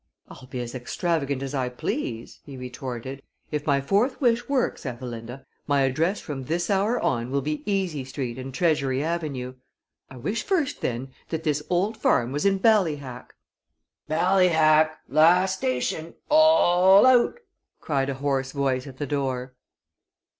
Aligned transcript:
"I'll 0.29 0.47
be 0.47 0.59
as 0.61 0.73
extravagant 0.73 1.43
as 1.43 1.53
I 1.53 1.69
please," 1.69 2.39
he 2.43 2.57
retorted. 2.57 3.21
"If 3.51 3.67
my 3.67 3.81
fourth 3.81 4.19
wish 4.19 4.49
works, 4.49 4.83
Ethelinda, 4.83 5.45
my 5.67 5.81
address 5.81 6.19
from 6.19 6.45
this 6.45 6.71
hour 6.71 6.99
on 6.99 7.29
will 7.29 7.43
be 7.43 7.61
Easy 7.71 8.03
Street 8.03 8.39
and 8.39 8.51
Treasury 8.51 9.03
Avenue. 9.03 9.53
I 10.09 10.17
wish 10.17 10.41
first 10.41 10.81
then 10.81 11.11
that 11.29 11.43
this 11.43 11.61
old 11.69 11.97
farm 11.97 12.31
was 12.31 12.47
in 12.47 12.57
Ballyhack!" 12.57 13.35
[Illustration: 14.09 14.09
"BALLYHACK! 14.25 14.97
LAST 15.09 15.57
STATION 15.59 16.15
ALL 16.31 17.05
OUT!"] 17.05 17.05
"Ballyhack! 17.05 17.05
Last 17.05 17.05
station 17.05 17.05
all 17.05 17.05
out!" 17.29 17.37
cried 17.79 18.09
a 18.09 18.15
hoarse 18.15 18.51
voice 18.53 18.87
at 18.87 18.97
the 18.97 19.05
door. 19.05 19.53